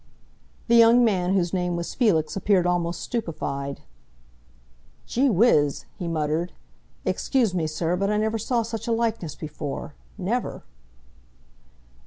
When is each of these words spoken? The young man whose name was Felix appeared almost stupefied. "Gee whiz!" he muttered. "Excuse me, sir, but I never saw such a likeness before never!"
The 0.67 0.73
young 0.75 1.05
man 1.05 1.35
whose 1.35 1.53
name 1.53 1.75
was 1.75 1.93
Felix 1.93 2.35
appeared 2.35 2.65
almost 2.65 3.01
stupefied. 3.01 3.81
"Gee 5.05 5.29
whiz!" 5.29 5.85
he 5.99 6.07
muttered. 6.07 6.53
"Excuse 7.05 7.53
me, 7.53 7.67
sir, 7.67 7.95
but 7.95 8.09
I 8.09 8.17
never 8.17 8.39
saw 8.39 8.63
such 8.63 8.87
a 8.87 8.91
likeness 8.93 9.35
before 9.35 9.93
never!" 10.17 10.63